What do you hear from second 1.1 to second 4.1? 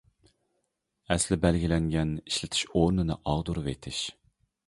ئەسلى بەلگىلەنگەن ئىشلىتىش ئورنىنى ئاغدۇرۇۋېتىش.